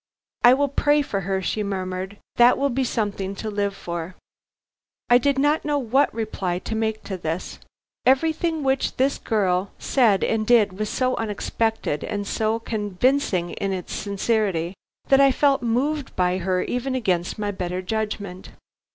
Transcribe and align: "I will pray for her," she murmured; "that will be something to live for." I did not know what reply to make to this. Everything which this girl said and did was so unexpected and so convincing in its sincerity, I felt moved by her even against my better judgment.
"I 0.43 0.55
will 0.55 0.67
pray 0.67 1.03
for 1.03 1.19
her," 1.21 1.43
she 1.43 1.61
murmured; 1.61 2.17
"that 2.37 2.57
will 2.57 2.71
be 2.71 2.83
something 2.83 3.35
to 3.35 3.51
live 3.51 3.75
for." 3.75 4.15
I 5.11 5.19
did 5.19 5.37
not 5.37 5.63
know 5.63 5.77
what 5.77 6.11
reply 6.11 6.57
to 6.57 6.73
make 6.75 7.03
to 7.03 7.17
this. 7.17 7.59
Everything 8.03 8.63
which 8.63 8.97
this 8.97 9.19
girl 9.19 9.69
said 9.77 10.23
and 10.23 10.47
did 10.47 10.79
was 10.79 10.89
so 10.89 11.15
unexpected 11.17 12.03
and 12.03 12.25
so 12.25 12.57
convincing 12.57 13.51
in 13.51 13.73
its 13.73 13.93
sincerity, 13.93 14.73
I 15.11 15.31
felt 15.31 15.61
moved 15.61 16.15
by 16.15 16.39
her 16.39 16.63
even 16.63 16.95
against 16.95 17.37
my 17.37 17.51
better 17.51 17.83
judgment. 17.83 18.49